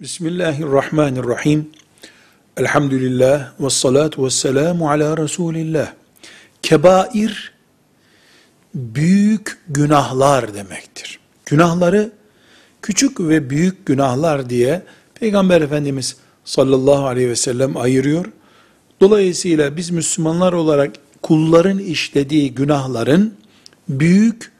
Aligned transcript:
Bismillahirrahmanirrahim. 0.00 1.70
Elhamdülillah 2.56 3.52
ve 3.60 3.70
salatu 3.70 4.24
ve 4.24 4.30
selamu 4.30 4.90
ala 4.90 5.16
Resulillah. 5.16 5.92
Kebair, 6.62 7.52
büyük 8.74 9.58
günahlar 9.68 10.54
demektir. 10.54 11.18
Günahları 11.46 12.12
küçük 12.82 13.20
ve 13.20 13.50
büyük 13.50 13.86
günahlar 13.86 14.50
diye 14.50 14.82
Peygamber 15.14 15.60
Efendimiz 15.60 16.16
sallallahu 16.44 17.06
aleyhi 17.06 17.28
ve 17.28 17.36
sellem 17.36 17.76
ayırıyor. 17.76 18.24
Dolayısıyla 19.00 19.76
biz 19.76 19.90
Müslümanlar 19.90 20.52
olarak 20.52 20.94
kulların 21.22 21.78
işlediği 21.78 22.54
günahların 22.54 23.34
büyük 23.88 24.52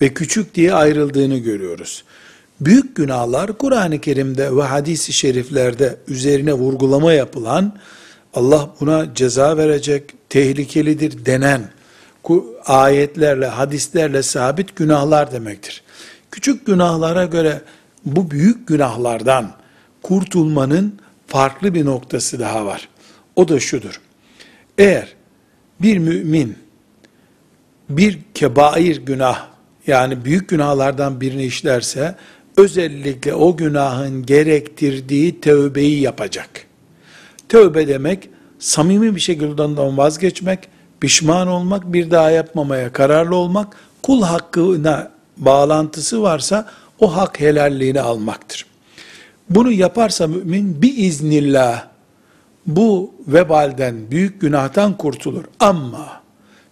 ve 0.00 0.14
küçük 0.14 0.54
diye 0.54 0.74
ayrıldığını 0.74 1.38
görüyoruz. 1.38 2.04
Büyük 2.60 2.96
günahlar 2.96 3.58
Kur'an-ı 3.58 4.00
Kerim'de 4.00 4.56
ve 4.56 4.62
hadis-i 4.62 5.12
şeriflerde 5.12 5.96
üzerine 6.08 6.52
vurgulama 6.52 7.12
yapılan 7.12 7.72
Allah 8.34 8.70
buna 8.80 9.14
ceza 9.14 9.56
verecek, 9.56 10.14
tehlikelidir 10.28 11.24
denen 11.26 11.70
ayetlerle, 12.66 13.46
hadislerle 13.46 14.22
sabit 14.22 14.76
günahlar 14.76 15.32
demektir. 15.32 15.82
Küçük 16.30 16.66
günahlara 16.66 17.24
göre 17.24 17.62
bu 18.04 18.30
büyük 18.30 18.68
günahlardan 18.68 19.52
kurtulmanın 20.02 20.98
farklı 21.26 21.74
bir 21.74 21.84
noktası 21.84 22.40
daha 22.40 22.66
var. 22.66 22.88
O 23.36 23.48
da 23.48 23.60
şudur. 23.60 24.00
Eğer 24.78 25.14
bir 25.80 25.98
mümin 25.98 26.58
bir 27.88 28.18
kebair 28.34 28.96
günah 28.96 29.46
yani 29.86 30.24
büyük 30.24 30.48
günahlardan 30.48 31.20
birini 31.20 31.44
işlerse 31.44 32.14
özellikle 32.58 33.34
o 33.34 33.56
günahın 33.56 34.26
gerektirdiği 34.26 35.40
tövbeyi 35.40 36.00
yapacak. 36.00 36.50
Tövbe 37.48 37.88
demek 37.88 38.28
samimi 38.58 39.14
bir 39.14 39.20
şekilde 39.20 39.62
ondan 39.62 39.98
vazgeçmek, 39.98 40.68
pişman 41.00 41.48
olmak, 41.48 41.92
bir 41.92 42.10
daha 42.10 42.30
yapmamaya 42.30 42.92
kararlı 42.92 43.36
olmak, 43.36 43.76
kul 44.02 44.22
hakkına 44.22 45.10
bağlantısı 45.36 46.22
varsa 46.22 46.70
o 47.00 47.16
hak 47.16 47.40
helalliğini 47.40 48.00
almaktır. 48.00 48.66
Bunu 49.50 49.72
yaparsa 49.72 50.26
mümin 50.26 50.82
bir 50.82 50.96
iznillah 50.96 51.84
bu 52.66 53.14
vebalden, 53.26 54.10
büyük 54.10 54.40
günahtan 54.40 54.96
kurtulur. 54.96 55.44
Ama 55.60 56.22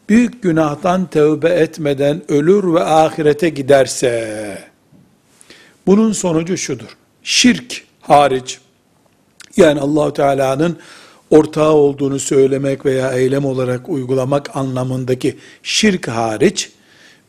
büyük 0.09 0.43
günahtan 0.43 1.07
tövbe 1.07 1.49
etmeden 1.49 2.23
ölür 2.29 2.75
ve 2.75 2.85
ahirete 2.85 3.49
giderse, 3.49 4.59
bunun 5.87 6.13
sonucu 6.13 6.57
şudur. 6.57 6.97
Şirk 7.23 7.85
hariç, 8.01 8.59
yani 9.57 9.81
Allahu 9.81 10.13
Teala'nın 10.13 10.79
ortağı 11.31 11.73
olduğunu 11.73 12.19
söylemek 12.19 12.87
veya 12.87 13.13
eylem 13.13 13.45
olarak 13.45 13.89
uygulamak 13.89 14.57
anlamındaki 14.57 15.39
şirk 15.63 16.09
hariç, 16.09 16.71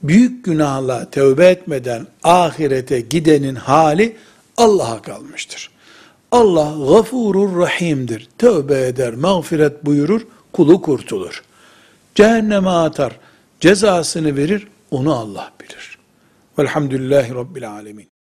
büyük 0.03 0.45
günahla 0.45 1.09
tövbe 1.09 1.47
etmeden 1.47 2.07
ahirete 2.23 3.01
gidenin 3.01 3.55
hali 3.55 4.15
Allah'a 4.57 5.01
kalmıştır. 5.01 5.69
Allah 6.31 6.75
gafurur 6.93 7.61
rahimdir. 7.61 8.27
Tövbe 8.37 8.87
eder, 8.87 9.13
mağfiret 9.13 9.85
buyurur, 9.85 10.21
kulu 10.53 10.81
kurtulur. 10.81 11.43
Cehenneme 12.15 12.69
atar, 12.69 13.19
cezasını 13.59 14.35
verir, 14.35 14.67
onu 14.91 15.15
Allah 15.15 15.51
bilir. 15.61 15.97
Velhamdülillahi 16.59 17.35
Rabbil 17.35 17.71
Alemin. 17.71 18.16